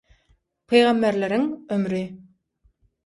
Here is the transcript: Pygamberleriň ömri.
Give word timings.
Pygamberleriň 0.71 1.45
ömri. 1.77 2.03